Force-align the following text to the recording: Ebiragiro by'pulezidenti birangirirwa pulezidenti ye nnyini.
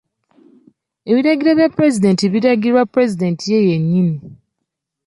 Ebiragiro 1.09 1.51
by'pulezidenti 1.59 2.23
birangirirwa 2.33 2.83
pulezidenti 2.91 3.43
ye 3.67 3.75
nnyini. 3.81 4.15